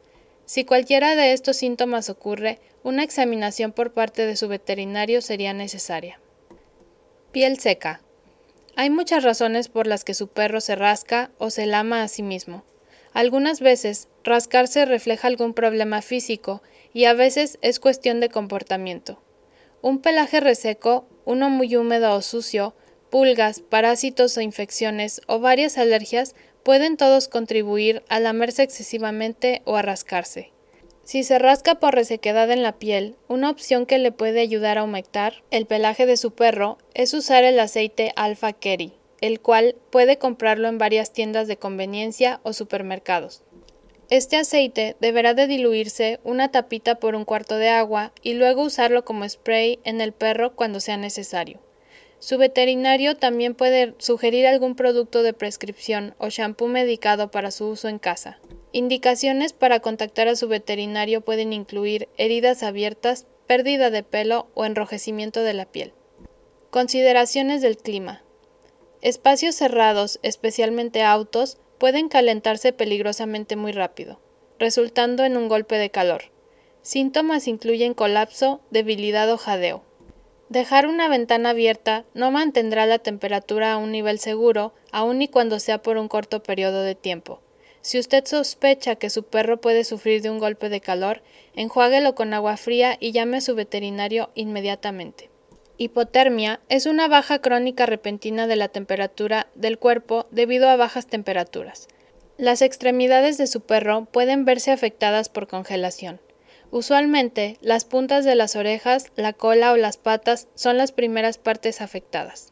Si 0.44 0.64
cualquiera 0.64 1.16
de 1.16 1.32
estos 1.32 1.56
síntomas 1.56 2.10
ocurre, 2.10 2.60
una 2.82 3.02
examinación 3.02 3.72
por 3.72 3.92
parte 3.92 4.26
de 4.26 4.36
su 4.36 4.48
veterinario 4.48 5.22
sería 5.22 5.52
necesaria. 5.52 6.20
Piel 7.32 7.58
seca. 7.58 8.01
Hay 8.74 8.88
muchas 8.88 9.22
razones 9.22 9.68
por 9.68 9.86
las 9.86 10.02
que 10.02 10.14
su 10.14 10.28
perro 10.28 10.60
se 10.60 10.76
rasca 10.76 11.30
o 11.38 11.50
se 11.50 11.66
lama 11.66 12.02
a 12.02 12.08
sí 12.08 12.22
mismo. 12.22 12.64
Algunas 13.12 13.60
veces, 13.60 14.08
rascarse 14.24 14.86
refleja 14.86 15.28
algún 15.28 15.52
problema 15.52 16.00
físico 16.00 16.62
y 16.94 17.04
a 17.04 17.12
veces 17.12 17.58
es 17.60 17.80
cuestión 17.80 18.20
de 18.20 18.30
comportamiento. 18.30 19.22
Un 19.82 20.00
pelaje 20.00 20.40
reseco, 20.40 21.06
uno 21.26 21.50
muy 21.50 21.76
húmedo 21.76 22.14
o 22.14 22.22
sucio, 22.22 22.74
pulgas, 23.10 23.60
parásitos 23.60 24.38
o 24.38 24.40
infecciones 24.40 25.20
o 25.26 25.38
varias 25.38 25.76
alergias 25.76 26.34
pueden 26.62 26.96
todos 26.96 27.28
contribuir 27.28 28.02
a 28.08 28.20
lamerse 28.20 28.62
excesivamente 28.62 29.60
o 29.66 29.76
a 29.76 29.82
rascarse. 29.82 30.51
Si 31.04 31.24
se 31.24 31.38
rasca 31.38 31.76
por 31.76 31.94
resequedad 31.94 32.50
en 32.50 32.62
la 32.62 32.78
piel, 32.78 33.16
una 33.28 33.50
opción 33.50 33.86
que 33.86 33.98
le 33.98 34.12
puede 34.12 34.40
ayudar 34.40 34.78
a 34.78 34.82
aumentar 34.82 35.42
el 35.50 35.66
pelaje 35.66 36.06
de 36.06 36.16
su 36.16 36.32
perro 36.32 36.78
es 36.94 37.12
usar 37.14 37.44
el 37.44 37.58
aceite 37.58 38.12
Alpha 38.16 38.52
Kerry 38.52 38.94
el 39.22 39.40
cual 39.40 39.76
puede 39.90 40.18
comprarlo 40.18 40.68
en 40.68 40.78
varias 40.78 41.12
tiendas 41.12 41.46
de 41.46 41.56
conveniencia 41.56 42.40
o 42.42 42.52
supermercados. 42.52 43.44
Este 44.10 44.36
aceite 44.36 44.96
deberá 45.00 45.32
de 45.32 45.46
diluirse 45.46 46.18
una 46.24 46.50
tapita 46.50 46.96
por 46.96 47.14
un 47.14 47.24
cuarto 47.24 47.56
de 47.56 47.70
agua 47.70 48.12
y 48.20 48.34
luego 48.34 48.62
usarlo 48.62 49.04
como 49.04 49.26
spray 49.26 49.78
en 49.84 50.00
el 50.00 50.12
perro 50.12 50.54
cuando 50.54 50.80
sea 50.80 50.96
necesario. 50.96 51.60
Su 52.18 52.36
veterinario 52.36 53.16
también 53.16 53.54
puede 53.54 53.94
sugerir 53.98 54.46
algún 54.46 54.74
producto 54.74 55.22
de 55.22 55.32
prescripción 55.32 56.14
o 56.18 56.28
shampoo 56.28 56.66
medicado 56.66 57.30
para 57.30 57.52
su 57.52 57.68
uso 57.68 57.88
en 57.88 58.00
casa. 58.00 58.40
Indicaciones 58.74 59.52
para 59.52 59.80
contactar 59.80 60.28
a 60.28 60.36
su 60.36 60.48
veterinario 60.48 61.20
pueden 61.20 61.52
incluir 61.52 62.08
heridas 62.16 62.62
abiertas, 62.62 63.26
pérdida 63.46 63.90
de 63.90 64.02
pelo 64.02 64.48
o 64.54 64.64
enrojecimiento 64.64 65.42
de 65.42 65.52
la 65.52 65.66
piel. 65.66 65.92
Consideraciones 66.70 67.60
del 67.60 67.76
clima. 67.76 68.22
Espacios 69.02 69.56
cerrados, 69.56 70.18
especialmente 70.22 71.02
autos, 71.02 71.58
pueden 71.76 72.08
calentarse 72.08 72.72
peligrosamente 72.72 73.56
muy 73.56 73.72
rápido, 73.72 74.20
resultando 74.58 75.24
en 75.24 75.36
un 75.36 75.48
golpe 75.48 75.76
de 75.76 75.90
calor. 75.90 76.32
Síntomas 76.80 77.48
incluyen 77.48 77.92
colapso, 77.92 78.62
debilidad 78.70 79.30
o 79.30 79.36
jadeo. 79.36 79.84
Dejar 80.48 80.86
una 80.86 81.08
ventana 81.08 81.50
abierta 81.50 82.06
no 82.14 82.30
mantendrá 82.30 82.86
la 82.86 82.98
temperatura 82.98 83.74
a 83.74 83.76
un 83.76 83.92
nivel 83.92 84.18
seguro, 84.18 84.72
aun 84.92 85.20
y 85.20 85.28
cuando 85.28 85.60
sea 85.60 85.82
por 85.82 85.98
un 85.98 86.08
corto 86.08 86.42
periodo 86.42 86.82
de 86.82 86.94
tiempo. 86.94 87.42
Si 87.82 87.98
usted 87.98 88.24
sospecha 88.24 88.94
que 88.94 89.10
su 89.10 89.24
perro 89.24 89.60
puede 89.60 89.82
sufrir 89.82 90.22
de 90.22 90.30
un 90.30 90.38
golpe 90.38 90.68
de 90.68 90.80
calor, 90.80 91.22
enjuáguelo 91.54 92.14
con 92.14 92.32
agua 92.32 92.56
fría 92.56 92.96
y 92.98 93.10
llame 93.10 93.38
a 93.38 93.40
su 93.40 93.56
veterinario 93.56 94.30
inmediatamente. 94.34 95.30
Hipotermia 95.78 96.60
es 96.68 96.86
una 96.86 97.08
baja 97.08 97.40
crónica 97.40 97.86
repentina 97.86 98.46
de 98.46 98.54
la 98.54 98.68
temperatura 98.68 99.48
del 99.56 99.78
cuerpo 99.78 100.26
debido 100.30 100.68
a 100.68 100.76
bajas 100.76 101.08
temperaturas. 101.08 101.88
Las 102.38 102.62
extremidades 102.62 103.36
de 103.36 103.48
su 103.48 103.62
perro 103.62 104.04
pueden 104.04 104.44
verse 104.44 104.70
afectadas 104.70 105.28
por 105.28 105.48
congelación. 105.48 106.20
Usualmente, 106.70 107.58
las 107.60 107.84
puntas 107.84 108.24
de 108.24 108.36
las 108.36 108.54
orejas, 108.54 109.08
la 109.16 109.32
cola 109.32 109.72
o 109.72 109.76
las 109.76 109.96
patas 109.96 110.46
son 110.54 110.78
las 110.78 110.92
primeras 110.92 111.36
partes 111.36 111.80
afectadas. 111.80 112.51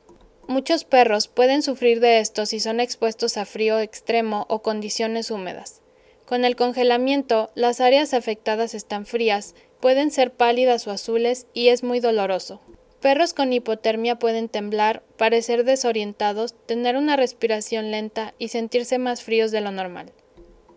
Muchos 0.50 0.82
perros 0.82 1.28
pueden 1.28 1.62
sufrir 1.62 2.00
de 2.00 2.18
esto 2.18 2.44
si 2.44 2.58
son 2.58 2.80
expuestos 2.80 3.36
a 3.36 3.44
frío 3.44 3.78
extremo 3.78 4.46
o 4.48 4.62
condiciones 4.62 5.30
húmedas. 5.30 5.80
Con 6.26 6.44
el 6.44 6.56
congelamiento, 6.56 7.52
las 7.54 7.80
áreas 7.80 8.14
afectadas 8.14 8.74
están 8.74 9.06
frías, 9.06 9.54
pueden 9.78 10.10
ser 10.10 10.32
pálidas 10.32 10.88
o 10.88 10.90
azules 10.90 11.46
y 11.54 11.68
es 11.68 11.84
muy 11.84 12.00
doloroso. 12.00 12.60
Perros 13.00 13.32
con 13.32 13.52
hipotermia 13.52 14.18
pueden 14.18 14.48
temblar, 14.48 15.04
parecer 15.16 15.62
desorientados, 15.62 16.56
tener 16.66 16.96
una 16.96 17.14
respiración 17.14 17.92
lenta 17.92 18.34
y 18.36 18.48
sentirse 18.48 18.98
más 18.98 19.22
fríos 19.22 19.52
de 19.52 19.60
lo 19.60 19.70
normal. 19.70 20.12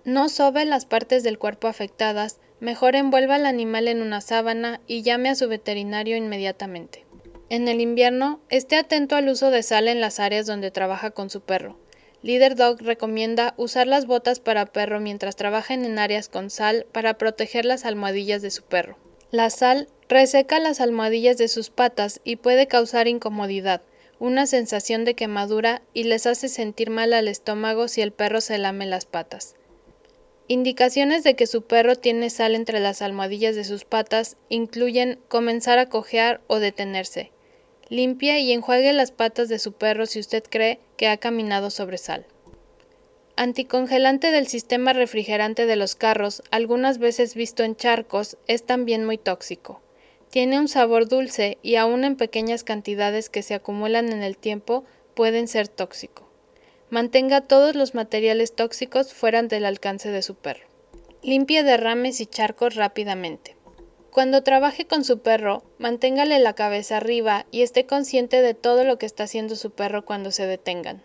No 0.06 0.30
sobe 0.30 0.66
las 0.66 0.86
partes 0.86 1.24
del 1.24 1.40
cuerpo 1.40 1.68
afectadas, 1.68 2.40
mejor 2.60 2.96
envuelva 2.96 3.36
al 3.38 3.48
animal 3.48 3.88
en 3.88 4.04
una 4.04 4.22
sábana 4.22 4.82
y 4.86 5.02
llame 5.02 5.30
a 5.30 5.36
su 5.36 5.48
veterinario 5.48 6.16
inmediatamente. 6.16 7.08
En 7.54 7.68
el 7.68 7.82
invierno, 7.82 8.42
esté 8.50 8.78
atento 8.78 9.16
al 9.16 9.30
uso 9.30 9.52
de 9.52 9.62
sal 9.62 9.88
en 9.88 10.02
las 10.02 10.20
áreas 10.20 10.48
donde 10.48 10.72
trabaja 10.72 11.12
con 11.12 11.30
su 11.30 11.42
perro. 11.42 11.78
Leader 12.24 12.56
Dog 12.56 12.82
recomienda 12.82 13.54
usar 13.58 13.86
las 13.86 14.08
botas 14.08 14.40
para 14.40 14.66
perro 14.66 15.00
mientras 15.00 15.36
trabajen 15.36 15.86
en 15.86 16.00
áreas 16.00 16.30
con 16.30 16.50
sal 16.50 16.88
para 16.92 17.20
proteger 17.20 17.66
las 17.66 17.86
almohadillas 17.86 18.42
de 18.42 18.50
su 18.50 18.64
perro. 18.64 18.98
La 19.30 19.52
sal 19.52 19.88
reseca 20.10 20.58
las 20.58 20.82
almohadillas 20.82 21.38
de 21.38 21.48
sus 21.48 21.70
patas 21.70 22.22
y 22.24 22.38
puede 22.38 22.66
causar 22.66 23.08
incomodidad, 23.08 23.84
una 24.18 24.48
sensación 24.48 25.06
de 25.06 25.14
quemadura 25.14 25.84
y 25.94 26.06
les 26.06 26.26
hace 26.26 26.50
sentir 26.50 26.90
mal 26.90 27.14
al 27.14 27.28
estómago 27.28 27.88
si 27.88 28.02
el 28.02 28.14
perro 28.14 28.42
se 28.42 28.58
lame 28.58 28.88
las 28.88 29.06
patas. 29.06 29.54
Indicaciones 30.48 31.24
de 31.24 31.36
que 31.36 31.46
su 31.46 31.62
perro 31.62 31.98
tiene 31.98 32.32
sal 32.32 32.56
entre 32.56 32.80
las 32.80 33.04
almohadillas 33.04 33.56
de 33.56 33.64
sus 33.64 33.86
patas 33.86 34.38
incluyen 34.50 35.20
comenzar 35.28 35.78
a 35.78 35.88
cojear 35.88 36.42
o 36.48 36.58
detenerse. 36.60 37.33
Limpie 37.94 38.40
y 38.40 38.54
enjuague 38.54 38.92
las 38.92 39.12
patas 39.12 39.50
de 39.50 39.60
su 39.60 39.74
perro 39.74 40.08
si 40.08 40.20
usted 40.20 40.44
cree 40.50 40.80
que 40.98 41.08
ha 41.08 41.18
caminado 41.18 41.70
sobre 41.70 42.00
sal. 42.00 42.26
Anticongelante 43.36 44.32
del 44.32 44.48
sistema 44.48 44.94
refrigerante 44.94 45.68
de 45.68 45.76
los 45.76 45.94
carros, 45.94 46.42
algunas 46.50 46.98
veces 46.98 47.36
visto 47.36 47.64
en 47.64 47.76
charcos, 47.76 48.36
es 48.48 48.66
también 48.66 49.06
muy 49.06 49.20
tóxico. 49.20 49.80
Tiene 50.32 50.58
un 50.58 50.70
sabor 50.70 51.08
dulce 51.08 51.60
y 51.62 51.76
aun 51.76 52.04
en 52.04 52.16
pequeñas 52.16 52.64
cantidades 52.64 53.30
que 53.30 53.44
se 53.44 53.54
acumulan 53.54 54.12
en 54.12 54.24
el 54.24 54.38
tiempo 54.38 54.86
pueden 55.14 55.48
ser 55.48 55.68
tóxico. 55.68 56.28
Mantenga 56.90 57.42
todos 57.42 57.76
los 57.76 57.94
materiales 57.94 58.56
tóxicos 58.56 59.14
fuera 59.14 59.44
del 59.44 59.66
alcance 59.66 60.10
de 60.10 60.24
su 60.24 60.34
perro. 60.34 60.66
Limpie 61.22 61.62
derrames 61.62 62.20
y 62.22 62.26
charcos 62.26 62.74
rápidamente. 62.74 63.56
Cuando 64.14 64.44
trabaje 64.44 64.86
con 64.86 65.04
su 65.04 65.24
perro, 65.24 65.64
manténgale 65.80 66.38
la 66.38 66.54
cabeza 66.54 66.98
arriba 66.98 67.48
y 67.50 67.64
esté 67.64 67.88
consciente 67.88 68.44
de 68.44 68.54
todo 68.54 68.84
lo 68.84 69.00
que 69.00 69.08
está 69.08 69.24
haciendo 69.24 69.56
su 69.56 69.72
perro 69.72 70.06
cuando 70.06 70.30
se 70.30 70.46
detengan. 70.46 71.02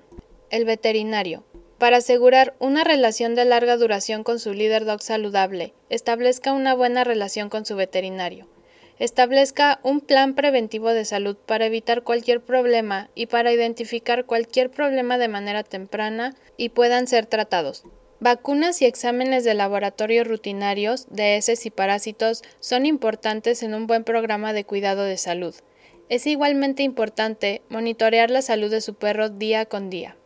El 0.50 0.67
veterinario. 0.67 1.43
Para 1.79 1.97
asegurar 1.97 2.55
una 2.59 2.85
relación 2.85 3.35
de 3.35 3.47
larga 3.47 3.79
duración 3.79 4.25
con 4.25 4.38
su 4.38 4.53
líder 4.53 4.85
dog 4.85 5.00
saludable, 5.00 5.73
establezca 5.88 6.53
una 6.53 6.75
buena 6.75 7.03
relación 7.03 7.49
con 7.49 7.65
su 7.65 7.77
veterinario. 7.77 8.47
Establezca 8.99 9.81
un 9.83 10.03
plan 10.03 10.35
preventivo 10.35 10.91
de 10.91 11.07
salud 11.07 11.38
para 11.47 11.65
evitar 11.65 12.03
cualquier 12.03 12.43
problema 12.43 13.09
y 13.15 13.25
para 13.25 13.53
identificar 13.55 14.27
cualquier 14.27 14.71
problema 14.71 15.17
de 15.17 15.29
manera 15.29 15.62
temprana 15.62 16.35
y 16.59 16.69
puedan 16.69 17.07
ser 17.07 17.25
tratados. 17.25 17.85
Vacunas 18.21 18.83
y 18.83 18.87
exámenes 18.87 19.45
de 19.45 19.55
laboratorio 19.55 20.25
rutinarios 20.25 21.07
de 21.09 21.37
heces 21.37 21.65
y 21.67 21.71
parásitos 21.71 22.43
son 22.59 22.85
importantes 22.85 23.63
en 23.63 23.75
un 23.75 23.87
buen 23.87 24.03
programa 24.03 24.53
de 24.53 24.65
cuidado 24.65 25.05
de 25.05 25.17
salud. 25.17 25.55
Es 26.09 26.27
igualmente 26.27 26.83
importante 26.83 27.63
monitorear 27.69 28.29
la 28.31 28.43
salud 28.43 28.73
de 28.73 28.81
su 28.81 28.95
perro 28.95 29.29
día 29.29 29.67
con 29.67 29.89
día. 29.89 30.17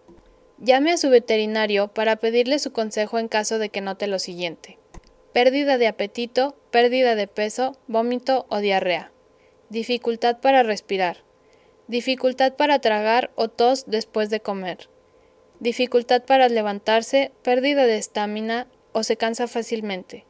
Llame 0.58 0.92
a 0.92 0.96
su 0.96 1.10
veterinario 1.10 1.88
para 1.88 2.16
pedirle 2.16 2.58
su 2.60 2.72
consejo 2.72 3.18
en 3.18 3.28
caso 3.28 3.58
de 3.58 3.68
que 3.68 3.82
note 3.82 4.06
lo 4.06 4.18
siguiente. 4.18 4.78
Pérdida 5.34 5.76
de 5.76 5.88
apetito, 5.88 6.56
pérdida 6.70 7.14
de 7.14 7.26
peso, 7.26 7.76
vómito 7.88 8.46
o 8.48 8.60
diarrea. 8.60 9.12
Dificultad 9.68 10.40
para 10.40 10.62
respirar. 10.62 11.24
Dificultad 11.88 12.54
para 12.54 12.78
tragar 12.78 13.32
o 13.34 13.48
tos 13.48 13.84
después 13.86 14.30
de 14.30 14.40
comer 14.40 14.88
dificultad 15.62 16.24
para 16.24 16.48
levantarse, 16.48 17.30
pérdida 17.44 17.86
de 17.86 17.96
estamina 17.96 18.66
o 18.90 19.04
se 19.04 19.16
cansa 19.16 19.46
fácilmente. 19.46 20.24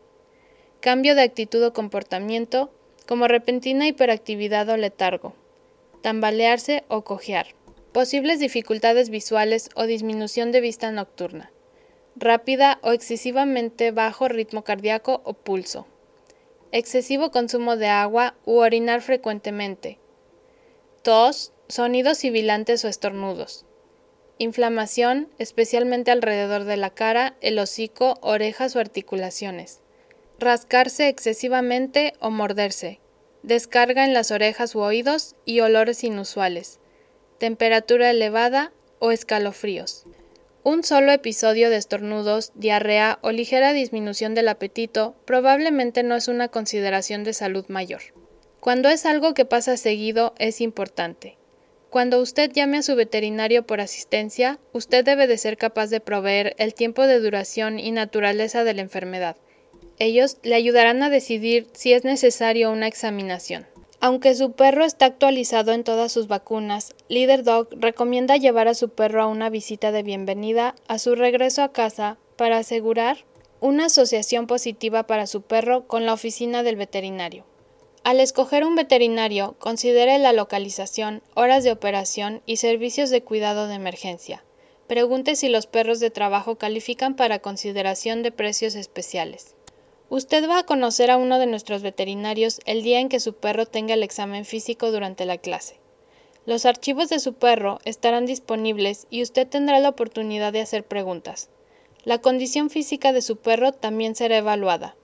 Cambio 0.80 1.14
de 1.14 1.22
actitud 1.22 1.64
o 1.64 1.72
comportamiento, 1.72 2.70
como 3.08 3.28
repentina 3.28 3.88
hiperactividad 3.88 4.68
o 4.68 4.76
letargo. 4.76 5.32
Tambalearse 6.02 6.84
o 6.88 7.00
cojear. 7.02 7.46
Posibles 7.92 8.40
dificultades 8.40 9.08
visuales 9.08 9.70
o 9.74 9.84
disminución 9.84 10.52
de 10.52 10.60
vista 10.60 10.92
nocturna. 10.92 11.50
Rápida 12.14 12.78
o 12.82 12.92
excesivamente 12.92 13.90
bajo 13.90 14.28
ritmo 14.28 14.64
cardíaco 14.64 15.22
o 15.24 15.32
pulso. 15.32 15.86
Excesivo 16.72 17.30
consumo 17.30 17.76
de 17.76 17.88
agua 17.88 18.34
u 18.44 18.56
orinar 18.56 19.00
frecuentemente. 19.00 19.98
Tos, 21.02 21.52
sonidos 21.68 22.18
sibilantes 22.18 22.84
o 22.84 22.88
estornudos 22.88 23.64
Inflamación, 24.42 25.28
especialmente 25.38 26.11
alrededor 26.11 26.64
de 26.64 26.76
la 26.76 26.90
cara, 26.90 27.37
el 27.42 27.61
hocico, 27.61 28.18
orejas 28.22 28.75
o 28.75 28.80
articulaciones. 28.80 29.82
Rascarse 30.40 31.06
excesivamente 31.06 32.14
o 32.18 32.30
morderse. 32.30 32.99
Descarga 33.44 34.04
en 34.04 34.12
las 34.12 34.32
orejas 34.32 34.75
u 34.75 34.80
oídos 34.80 35.37
y 35.44 35.61
olores 35.61 36.02
inusuales. 36.02 36.80
Temperatura 37.38 38.11
elevada 38.11 38.72
o 38.99 39.12
escalofríos. 39.12 40.06
Un 40.64 40.82
solo 40.82 41.12
episodio 41.12 41.70
de 41.70 41.76
estornudos, 41.76 42.50
diarrea 42.56 43.20
o 43.22 43.30
ligera 43.30 43.72
disminución 43.72 44.34
del 44.34 44.49
apetito 44.49 45.14
probablemente 45.25 46.02
no 46.02 46.16
es 46.16 46.26
una 46.26 46.49
consideración 46.49 47.22
de 47.22 47.32
salud 47.32 47.66
mayor. 47.68 48.02
Cuando 48.58 48.88
es 48.88 49.06
algo 49.06 49.34
que 49.34 49.44
pasa 49.44 49.76
seguido 49.76 50.34
es 50.37 50.61
importante. 50.61 51.38
Cuando 51.92 52.22
usted 52.22 52.50
llame 52.50 52.78
a 52.78 52.82
su 52.82 52.96
veterinario 52.96 53.66
por 53.66 53.82
asistencia, 53.82 54.58
usted 54.72 55.04
debe 55.04 55.26
de 55.26 55.37
ser 55.37 55.58
capaz 55.58 55.88
de 55.88 56.00
proveer 56.00 56.54
el 56.56 56.72
tiempo 56.72 57.06
de 57.06 57.20
duración 57.20 57.78
y 57.78 57.90
naturaleza 57.90 58.64
de 58.64 58.72
la 58.72 58.80
enfermedad. 58.80 59.37
Ellos 59.99 60.38
le 60.42 60.54
ayudarán 60.54 61.02
a 61.02 61.11
decidir 61.11 61.66
si 61.75 61.92
es 61.92 62.02
necesario 62.02 62.72
una 62.72 62.87
examinación. 62.87 63.66
Aunque 64.00 64.34
su 64.34 64.52
perro 64.52 64.87
está 64.87 65.04
actualizado 65.04 65.72
en 65.72 65.84
todas 65.84 66.11
sus 66.11 66.28
vacunas, 66.28 66.94
Leader 67.08 67.42
Dog 67.42 67.68
recomienda 67.72 68.38
llevar 68.38 68.68
a 68.68 68.75
su 68.75 68.88
perro 68.88 69.22
a 69.22 69.26
una 69.26 69.50
visita 69.50 69.92
de 69.92 70.02
bienvenida 70.02 70.75
a 70.88 70.99
su 70.99 71.14
regreso 71.14 71.62
a 71.62 71.72
casa 71.72 72.16
para 72.37 72.56
asegurar 72.56 73.18
una 73.61 73.84
asociación 73.84 74.46
positiva 74.46 75.06
para 75.06 75.26
su 75.26 75.42
perro 75.42 75.87
con 75.87 76.06
la 76.06 76.14
oficina 76.14 76.62
del 76.62 76.76
veterinario. 76.76 77.51
Al 78.04 78.18
escoger 78.18 78.64
un 78.64 78.75
veterinario, 78.75 79.54
considere 79.61 80.18
la 80.18 80.32
localización, 80.32 81.23
horas 81.35 81.62
de 81.62 81.71
operación 81.71 82.42
y 82.47 82.56
servicios 82.56 83.11
de 83.11 83.23
cuidado 83.23 83.68
de 83.68 83.76
emergencia. 83.76 84.42
Pregunte 84.88 85.37
si 85.37 85.49
los 85.49 85.68
perros 85.68 86.00
de 86.00 86.11
trabajo 86.11 86.56
califican 86.56 87.14
para 87.14 87.38
consideración 87.38 88.25
de 88.25 88.32
precios 88.32 88.75
especiales. 88.75 89.54
Usted 90.09 90.49
va 90.49 90.59
a 90.59 90.66
conocer 90.66 91.12
a 91.12 91.16
uno 91.16 91.38
de 91.38 91.47
nuestros 91.47 91.82
veterinarios 91.82 92.61
el 92.66 92.82
día 92.82 92.99
en 92.99 93.09
que 93.09 93.21
su 93.21 93.35
perro 93.35 93.66
tenga 93.66 93.94
el 93.94 94.02
examen 94.02 94.44
físico 94.44 94.90
durante 94.90 95.25
la 95.25 95.38
clase. 95.38 95.78
Los 96.44 96.66
archivos 96.66 97.09
de 97.09 97.21
su 97.21 97.35
perro 97.35 97.78
estarán 97.85 98.26
disponibles 98.26 99.06
y 99.11 99.23
usted 99.23 99.47
tendrá 99.47 99.78
la 99.78 99.90
oportunidad 99.90 100.52
de 100.52 100.61
hacer 100.61 100.85
preguntas. 100.85 101.50
La 102.02 102.18
condición 102.18 102.68
física 102.68 103.12
de 103.12 103.23
su 103.23 103.37
perro 103.37 103.71
también 103.71 104.16
será 104.16 104.38
evaluada. 104.38 104.97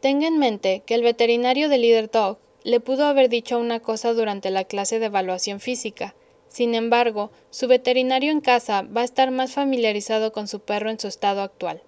Tenga 0.00 0.26
en 0.26 0.38
mente 0.38 0.82
que 0.86 0.94
el 0.94 1.02
veterinario 1.02 1.68
de 1.68 1.76
Leader 1.76 2.10
Dog 2.10 2.38
le 2.64 2.80
pudo 2.80 3.04
haber 3.04 3.28
dicho 3.28 3.58
una 3.58 3.80
cosa 3.80 4.14
durante 4.14 4.50
la 4.50 4.64
clase 4.64 4.98
de 4.98 5.06
evaluación 5.06 5.60
física. 5.60 6.14
Sin 6.48 6.74
embargo, 6.74 7.30
su 7.50 7.68
veterinario 7.68 8.32
en 8.32 8.40
casa 8.40 8.82
va 8.82 9.02
a 9.02 9.04
estar 9.04 9.30
más 9.30 9.52
familiarizado 9.52 10.32
con 10.32 10.48
su 10.48 10.60
perro 10.60 10.90
en 10.90 10.98
su 10.98 11.06
estado 11.06 11.42
actual. 11.42 11.82